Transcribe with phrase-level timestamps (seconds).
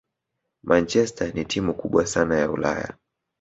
[0.63, 2.93] Manchester ni timu kubwa sana Ulaya